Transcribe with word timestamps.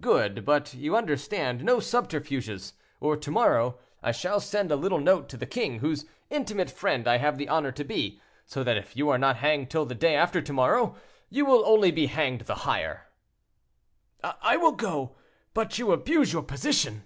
"Good! 0.00 0.44
But 0.44 0.74
you 0.74 0.96
understand, 0.96 1.62
no 1.62 1.78
subterfuges, 1.78 2.72
or 2.98 3.16
to 3.16 3.30
morrow 3.30 3.78
I 4.02 4.10
shall 4.10 4.40
send 4.40 4.72
a 4.72 4.74
little 4.74 4.98
note 4.98 5.28
to 5.28 5.36
the 5.36 5.46
king, 5.46 5.78
whose 5.78 6.06
intimate 6.28 6.72
friend 6.72 7.06
I 7.06 7.18
have 7.18 7.38
the 7.38 7.48
honor 7.48 7.70
to 7.70 7.84
be, 7.84 8.20
so 8.44 8.64
that 8.64 8.76
if 8.76 8.96
you 8.96 9.10
are 9.10 9.16
not 9.16 9.36
hanged 9.36 9.70
till 9.70 9.86
the 9.86 9.94
day 9.94 10.16
after 10.16 10.42
to 10.42 10.52
morrow, 10.52 10.96
you 11.30 11.46
will 11.46 11.64
only 11.68 11.92
be 11.92 12.06
hanged 12.08 12.40
the 12.46 12.56
higher." 12.66 13.06
"I 14.24 14.56
will 14.56 14.72
go; 14.72 15.14
but 15.52 15.78
you 15.78 15.92
abuse 15.92 16.32
your 16.32 16.42
position." 16.42 17.04